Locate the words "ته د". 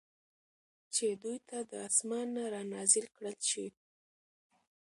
1.47-1.71